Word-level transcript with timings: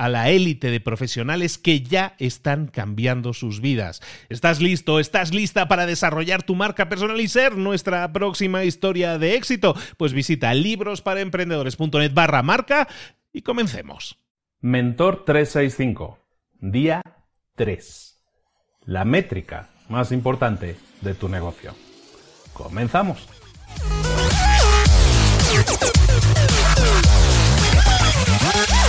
a 0.00 0.08
la 0.08 0.30
élite 0.30 0.70
de 0.70 0.80
profesionales 0.80 1.58
que 1.58 1.82
ya 1.82 2.14
están 2.18 2.68
cambiando 2.68 3.34
sus 3.34 3.60
vidas. 3.60 4.00
¿Estás 4.30 4.62
listo? 4.62 4.98
¿Estás 4.98 5.34
lista 5.34 5.68
para 5.68 5.84
desarrollar 5.84 6.42
tu 6.42 6.54
marca 6.54 6.88
personal 6.88 7.20
y 7.20 7.28
ser 7.28 7.58
nuestra 7.58 8.10
próxima 8.10 8.64
historia 8.64 9.18
de 9.18 9.34
éxito? 9.34 9.74
Pues 9.98 10.14
visita 10.14 10.54
librosparaemprendedores.net 10.54 12.14
barra 12.14 12.42
marca 12.42 12.88
y 13.30 13.42
comencemos. 13.42 14.16
Mentor 14.62 15.26
365, 15.26 16.18
día 16.60 17.02
3. 17.56 18.22
La 18.86 19.04
métrica 19.04 19.68
más 19.90 20.12
importante 20.12 20.76
de 21.02 21.12
tu 21.12 21.28
negocio. 21.28 21.74
Comenzamos. 22.54 23.28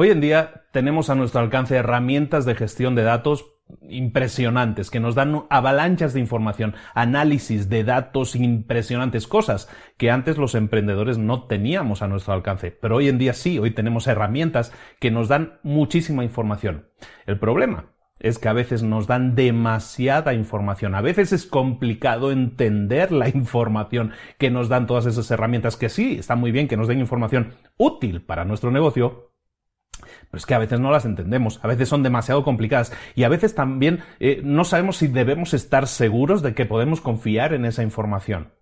Hoy 0.00 0.10
en 0.10 0.20
día 0.20 0.62
tenemos 0.70 1.10
a 1.10 1.16
nuestro 1.16 1.40
alcance 1.40 1.74
herramientas 1.74 2.44
de 2.44 2.54
gestión 2.54 2.94
de 2.94 3.02
datos 3.02 3.56
impresionantes, 3.82 4.92
que 4.92 5.00
nos 5.00 5.16
dan 5.16 5.46
avalanchas 5.50 6.14
de 6.14 6.20
información, 6.20 6.76
análisis 6.94 7.68
de 7.68 7.82
datos 7.82 8.36
impresionantes, 8.36 9.26
cosas 9.26 9.68
que 9.96 10.12
antes 10.12 10.38
los 10.38 10.54
emprendedores 10.54 11.18
no 11.18 11.48
teníamos 11.48 12.00
a 12.00 12.06
nuestro 12.06 12.32
alcance. 12.32 12.70
Pero 12.70 12.94
hoy 12.94 13.08
en 13.08 13.18
día 13.18 13.32
sí, 13.32 13.58
hoy 13.58 13.72
tenemos 13.72 14.06
herramientas 14.06 14.72
que 15.00 15.10
nos 15.10 15.26
dan 15.26 15.58
muchísima 15.64 16.22
información. 16.22 16.86
El 17.26 17.40
problema 17.40 17.86
es 18.20 18.38
que 18.38 18.48
a 18.48 18.52
veces 18.52 18.84
nos 18.84 19.08
dan 19.08 19.34
demasiada 19.34 20.32
información. 20.32 20.94
A 20.94 21.00
veces 21.00 21.32
es 21.32 21.44
complicado 21.44 22.30
entender 22.30 23.10
la 23.10 23.28
información 23.34 24.12
que 24.38 24.50
nos 24.50 24.68
dan 24.68 24.86
todas 24.86 25.06
esas 25.06 25.28
herramientas, 25.32 25.76
que 25.76 25.88
sí, 25.88 26.18
está 26.20 26.36
muy 26.36 26.52
bien 26.52 26.68
que 26.68 26.76
nos 26.76 26.86
den 26.86 27.00
información 27.00 27.54
útil 27.76 28.22
para 28.22 28.44
nuestro 28.44 28.70
negocio, 28.70 29.27
pero 30.30 30.38
es 30.38 30.46
que 30.46 30.54
a 30.54 30.58
veces 30.58 30.80
no 30.80 30.90
las 30.90 31.04
entendemos, 31.04 31.60
a 31.62 31.68
veces 31.68 31.88
son 31.88 32.02
demasiado 32.02 32.44
complicadas 32.44 32.92
y 33.14 33.24
a 33.24 33.28
veces 33.28 33.54
también 33.54 34.00
eh, 34.20 34.40
no 34.44 34.64
sabemos 34.64 34.96
si 34.96 35.08
debemos 35.08 35.54
estar 35.54 35.86
seguros 35.86 36.42
de 36.42 36.54
que 36.54 36.66
podemos 36.66 37.00
confiar 37.00 37.54
en 37.54 37.64
esa 37.64 37.82
información. 37.82 38.52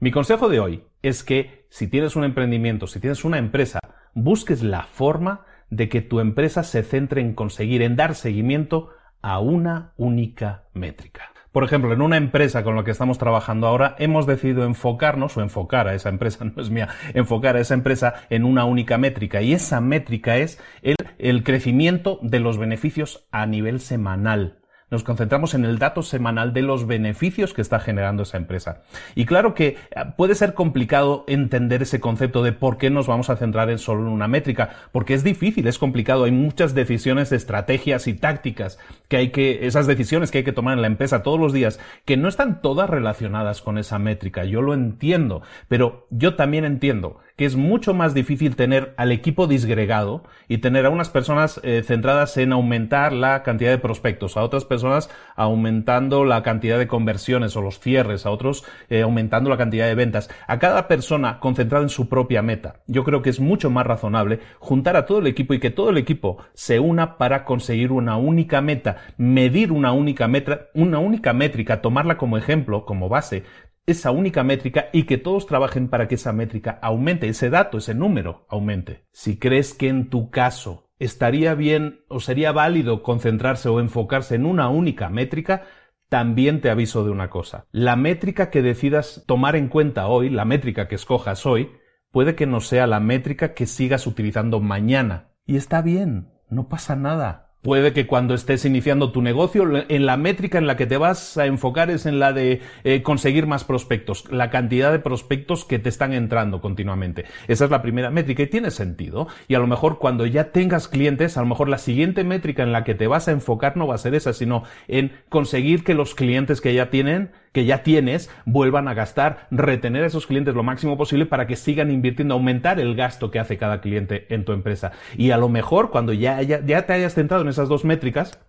Mi 0.00 0.10
consejo 0.10 0.48
de 0.48 0.60
hoy 0.60 0.84
es 1.02 1.22
que 1.22 1.66
si 1.70 1.86
tienes 1.86 2.16
un 2.16 2.24
emprendimiento, 2.24 2.86
si 2.86 2.98
tienes 2.98 3.24
una 3.24 3.38
empresa, 3.38 3.78
busques 4.14 4.62
la 4.62 4.82
forma 4.82 5.46
de 5.70 5.88
que 5.88 6.02
tu 6.02 6.20
empresa 6.20 6.64
se 6.64 6.82
centre 6.82 7.20
en 7.20 7.34
conseguir, 7.34 7.82
en 7.82 7.96
dar 7.96 8.14
seguimiento 8.14 8.90
a 9.22 9.38
una 9.38 9.94
única 9.96 10.64
métrica. 10.74 11.31
Por 11.52 11.64
ejemplo, 11.64 11.92
en 11.92 12.00
una 12.00 12.16
empresa 12.16 12.64
con 12.64 12.76
la 12.76 12.84
que 12.84 12.90
estamos 12.90 13.18
trabajando 13.18 13.66
ahora, 13.66 13.94
hemos 13.98 14.26
decidido 14.26 14.64
enfocarnos 14.64 15.36
o 15.36 15.42
enfocar 15.42 15.86
a 15.86 15.94
esa 15.94 16.08
empresa, 16.08 16.44
no 16.56 16.62
es 16.62 16.70
mía, 16.70 16.88
enfocar 17.12 17.56
a 17.56 17.60
esa 17.60 17.74
empresa 17.74 18.14
en 18.30 18.44
una 18.44 18.64
única 18.64 18.96
métrica. 18.96 19.42
Y 19.42 19.52
esa 19.52 19.82
métrica 19.82 20.38
es 20.38 20.58
el, 20.80 20.96
el 21.18 21.44
crecimiento 21.44 22.18
de 22.22 22.40
los 22.40 22.56
beneficios 22.56 23.26
a 23.30 23.44
nivel 23.44 23.80
semanal 23.80 24.61
nos 24.92 25.02
concentramos 25.04 25.54
en 25.54 25.64
el 25.64 25.78
dato 25.78 26.02
semanal 26.02 26.52
de 26.52 26.60
los 26.60 26.86
beneficios 26.86 27.54
que 27.54 27.62
está 27.62 27.80
generando 27.80 28.22
esa 28.22 28.36
empresa. 28.36 28.82
Y 29.14 29.24
claro 29.24 29.54
que 29.54 29.68
eh, 29.68 29.76
puede 30.16 30.34
ser 30.34 30.52
complicado 30.52 31.24
entender 31.26 31.82
ese 31.82 31.98
concepto 31.98 32.42
de 32.42 32.52
por 32.52 32.76
qué 32.76 32.90
nos 32.90 33.06
vamos 33.06 33.30
a 33.30 33.36
centrar 33.36 33.70
en 33.70 33.78
solo 33.78 34.10
una 34.10 34.28
métrica, 34.28 34.70
porque 34.92 35.14
es 35.14 35.24
difícil, 35.24 35.66
es 35.66 35.78
complicado, 35.78 36.24
hay 36.24 36.30
muchas 36.30 36.74
decisiones, 36.74 37.32
estrategias 37.32 38.06
y 38.06 38.12
tácticas 38.12 38.78
que 39.08 39.16
hay 39.16 39.30
que, 39.30 39.66
esas 39.66 39.86
decisiones 39.86 40.30
que 40.30 40.38
hay 40.38 40.44
que 40.44 40.52
tomar 40.52 40.74
en 40.74 40.82
la 40.82 40.88
empresa 40.88 41.22
todos 41.22 41.40
los 41.40 41.54
días, 41.54 41.80
que 42.04 42.18
no 42.18 42.28
están 42.28 42.60
todas 42.60 42.90
relacionadas 42.90 43.62
con 43.62 43.78
esa 43.78 43.98
métrica. 43.98 44.44
Yo 44.44 44.60
lo 44.60 44.74
entiendo, 44.74 45.40
pero 45.68 46.06
yo 46.10 46.36
también 46.36 46.66
entiendo 46.66 47.18
que 47.36 47.44
es 47.44 47.56
mucho 47.56 47.94
más 47.94 48.14
difícil 48.14 48.56
tener 48.56 48.94
al 48.96 49.12
equipo 49.12 49.46
disgregado 49.46 50.24
y 50.48 50.58
tener 50.58 50.86
a 50.86 50.90
unas 50.90 51.10
personas 51.10 51.60
eh, 51.62 51.82
centradas 51.84 52.36
en 52.36 52.52
aumentar 52.52 53.12
la 53.12 53.42
cantidad 53.42 53.70
de 53.70 53.78
prospectos, 53.78 54.36
a 54.36 54.42
otras 54.42 54.64
personas 54.64 55.10
aumentando 55.36 56.24
la 56.24 56.42
cantidad 56.42 56.78
de 56.78 56.86
conversiones 56.86 57.56
o 57.56 57.62
los 57.62 57.80
cierres, 57.80 58.26
a 58.26 58.30
otros 58.30 58.64
eh, 58.90 59.02
aumentando 59.02 59.50
la 59.50 59.56
cantidad 59.56 59.86
de 59.86 59.94
ventas, 59.94 60.30
a 60.46 60.58
cada 60.58 60.88
persona 60.88 61.40
concentrada 61.40 61.84
en 61.84 61.88
su 61.88 62.08
propia 62.08 62.42
meta. 62.42 62.80
Yo 62.86 63.04
creo 63.04 63.22
que 63.22 63.30
es 63.30 63.40
mucho 63.40 63.70
más 63.70 63.86
razonable 63.86 64.40
juntar 64.58 64.96
a 64.96 65.06
todo 65.06 65.18
el 65.18 65.26
equipo 65.26 65.54
y 65.54 65.60
que 65.60 65.70
todo 65.70 65.90
el 65.90 65.98
equipo 65.98 66.38
se 66.54 66.80
una 66.80 67.18
para 67.18 67.44
conseguir 67.44 67.92
una 67.92 68.16
única 68.16 68.60
meta, 68.60 68.96
medir 69.16 69.72
una 69.72 69.92
única 69.92 70.28
meta, 70.28 70.68
una 70.74 70.98
única 70.98 71.32
métrica, 71.32 71.80
tomarla 71.80 72.16
como 72.16 72.36
ejemplo, 72.36 72.84
como 72.84 73.08
base, 73.08 73.44
esa 73.86 74.10
única 74.10 74.42
métrica 74.42 74.86
y 74.92 75.04
que 75.04 75.18
todos 75.18 75.46
trabajen 75.46 75.88
para 75.88 76.08
que 76.08 76.14
esa 76.14 76.32
métrica 76.32 76.78
aumente, 76.82 77.28
ese 77.28 77.50
dato, 77.50 77.78
ese 77.78 77.94
número 77.94 78.46
aumente. 78.48 79.06
Si 79.12 79.38
crees 79.38 79.74
que 79.74 79.88
en 79.88 80.08
tu 80.08 80.30
caso 80.30 80.90
estaría 80.98 81.54
bien 81.54 82.04
o 82.08 82.20
sería 82.20 82.52
válido 82.52 83.02
concentrarse 83.02 83.68
o 83.68 83.80
enfocarse 83.80 84.36
en 84.36 84.46
una 84.46 84.68
única 84.68 85.08
métrica, 85.08 85.64
también 86.08 86.60
te 86.60 86.70
aviso 86.70 87.04
de 87.04 87.10
una 87.10 87.30
cosa. 87.30 87.66
La 87.72 87.96
métrica 87.96 88.50
que 88.50 88.62
decidas 88.62 89.24
tomar 89.26 89.56
en 89.56 89.68
cuenta 89.68 90.06
hoy, 90.06 90.28
la 90.28 90.44
métrica 90.44 90.86
que 90.86 90.94
escojas 90.94 91.46
hoy, 91.46 91.72
puede 92.10 92.34
que 92.34 92.46
no 92.46 92.60
sea 92.60 92.86
la 92.86 93.00
métrica 93.00 93.54
que 93.54 93.66
sigas 93.66 94.06
utilizando 94.06 94.60
mañana. 94.60 95.30
Y 95.46 95.56
está 95.56 95.82
bien, 95.82 96.30
no 96.50 96.68
pasa 96.68 96.94
nada. 96.94 97.51
Puede 97.62 97.92
que 97.92 98.08
cuando 98.08 98.34
estés 98.34 98.64
iniciando 98.64 99.12
tu 99.12 99.22
negocio, 99.22 99.64
en 99.88 100.04
la 100.04 100.16
métrica 100.16 100.58
en 100.58 100.66
la 100.66 100.76
que 100.76 100.86
te 100.86 100.96
vas 100.96 101.38
a 101.38 101.46
enfocar 101.46 101.92
es 101.92 102.06
en 102.06 102.18
la 102.18 102.32
de 102.32 102.60
eh, 102.82 103.02
conseguir 103.02 103.46
más 103.46 103.62
prospectos, 103.62 104.24
la 104.32 104.50
cantidad 104.50 104.90
de 104.90 104.98
prospectos 104.98 105.64
que 105.64 105.78
te 105.78 105.88
están 105.88 106.12
entrando 106.12 106.60
continuamente. 106.60 107.24
Esa 107.46 107.66
es 107.66 107.70
la 107.70 107.80
primera 107.80 108.10
métrica 108.10 108.42
y 108.42 108.48
tiene 108.48 108.72
sentido. 108.72 109.28
Y 109.46 109.54
a 109.54 109.60
lo 109.60 109.68
mejor 109.68 109.98
cuando 109.98 110.26
ya 110.26 110.50
tengas 110.50 110.88
clientes, 110.88 111.36
a 111.36 111.40
lo 111.40 111.46
mejor 111.46 111.68
la 111.68 111.78
siguiente 111.78 112.24
métrica 112.24 112.64
en 112.64 112.72
la 112.72 112.82
que 112.82 112.96
te 112.96 113.06
vas 113.06 113.28
a 113.28 113.32
enfocar 113.32 113.76
no 113.76 113.86
va 113.86 113.94
a 113.94 113.98
ser 113.98 114.16
esa, 114.16 114.32
sino 114.32 114.64
en 114.88 115.12
conseguir 115.28 115.84
que 115.84 115.94
los 115.94 116.16
clientes 116.16 116.60
que 116.60 116.74
ya 116.74 116.90
tienen 116.90 117.30
que 117.52 117.64
ya 117.64 117.82
tienes 117.82 118.30
vuelvan 118.44 118.88
a 118.88 118.94
gastar, 118.94 119.46
retener 119.50 120.04
a 120.04 120.06
esos 120.06 120.26
clientes 120.26 120.54
lo 120.54 120.62
máximo 120.62 120.96
posible 120.96 121.26
para 121.26 121.46
que 121.46 121.56
sigan 121.56 121.90
invirtiendo, 121.90 122.34
aumentar 122.34 122.80
el 122.80 122.94
gasto 122.94 123.30
que 123.30 123.38
hace 123.38 123.56
cada 123.56 123.80
cliente 123.80 124.26
en 124.34 124.44
tu 124.44 124.52
empresa. 124.52 124.92
Y 125.16 125.30
a 125.30 125.36
lo 125.36 125.48
mejor 125.48 125.90
cuando 125.90 126.12
ya, 126.12 126.42
ya 126.42 126.86
te 126.86 126.92
hayas 126.92 127.14
centrado 127.14 127.42
en 127.42 127.48
esas 127.48 127.68
dos 127.68 127.84
métricas, 127.84 128.40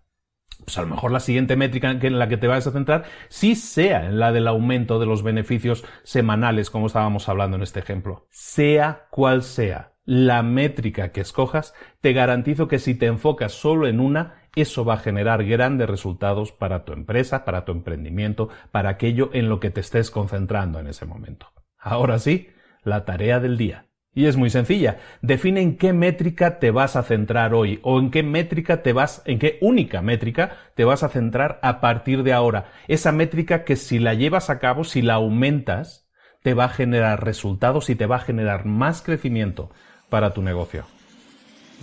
pues 0.63 0.77
a 0.77 0.81
lo 0.81 0.87
mejor 0.87 1.11
la 1.11 1.19
siguiente 1.19 1.55
métrica 1.55 1.91
en 1.91 2.19
la 2.19 2.29
que 2.29 2.37
te 2.37 2.47
vas 2.47 2.67
a 2.67 2.71
centrar 2.71 3.03
sí 3.29 3.55
sea 3.55 4.05
en 4.05 4.19
la 4.19 4.31
del 4.31 4.47
aumento 4.47 4.99
de 4.99 5.05
los 5.05 5.23
beneficios 5.23 5.83
semanales, 6.03 6.69
como 6.69 6.87
estábamos 6.87 7.27
hablando 7.29 7.57
en 7.57 7.63
este 7.63 7.79
ejemplo. 7.79 8.27
Sea 8.29 9.07
cual 9.09 9.43
sea 9.43 9.93
la 10.05 10.43
métrica 10.43 11.11
que 11.11 11.21
escojas, 11.21 11.73
te 12.01 12.13
garantizo 12.13 12.67
que 12.67 12.79
si 12.79 12.95
te 12.95 13.05
enfocas 13.05 13.53
solo 13.53 13.87
en 13.87 13.99
una, 13.99 14.42
eso 14.55 14.85
va 14.85 14.95
a 14.95 14.99
generar 14.99 15.43
grandes 15.43 15.89
resultados 15.89 16.51
para 16.51 16.85
tu 16.85 16.93
empresa, 16.93 17.45
para 17.45 17.65
tu 17.65 17.71
emprendimiento, 17.71 18.49
para 18.71 18.89
aquello 18.89 19.29
en 19.33 19.49
lo 19.49 19.59
que 19.59 19.71
te 19.71 19.81
estés 19.81 20.11
concentrando 20.11 20.79
en 20.79 20.87
ese 20.87 21.05
momento. 21.05 21.47
Ahora 21.79 22.19
sí, 22.19 22.49
la 22.83 23.05
tarea 23.05 23.39
del 23.39 23.57
día. 23.57 23.87
Y 24.15 24.25
es 24.27 24.37
muy 24.37 24.51
sencilla. 24.51 24.99
Define 25.23 25.61
en 25.61 25.75
qué 25.75 25.91
métrica 25.91 26.59
te 26.59 26.69
vas 26.69 26.95
a 26.95 27.01
centrar 27.01 27.55
hoy 27.55 27.79
o 27.81 27.99
en 27.99 28.11
qué 28.11 28.21
métrica 28.21 28.83
te 28.83 28.93
vas, 28.93 29.23
en 29.25 29.39
qué 29.39 29.57
única 29.59 30.03
métrica 30.03 30.57
te 30.75 30.85
vas 30.85 31.01
a 31.01 31.09
centrar 31.09 31.59
a 31.63 31.81
partir 31.81 32.21
de 32.21 32.31
ahora. 32.31 32.65
Esa 32.87 33.11
métrica 33.11 33.63
que 33.63 33.75
si 33.75 33.97
la 33.97 34.13
llevas 34.13 34.51
a 34.51 34.59
cabo, 34.59 34.83
si 34.83 35.01
la 35.01 35.15
aumentas, 35.15 36.07
te 36.43 36.53
va 36.53 36.65
a 36.65 36.69
generar 36.69 37.23
resultados 37.23 37.89
y 37.89 37.95
te 37.95 38.05
va 38.05 38.17
a 38.17 38.19
generar 38.19 38.65
más 38.65 39.01
crecimiento 39.01 39.71
para 40.09 40.31
tu 40.31 40.43
negocio. 40.43 40.85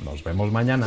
Nos 0.05 0.23
vemos 0.23 0.52
mañana. 0.52 0.87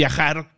viajar 0.01 0.49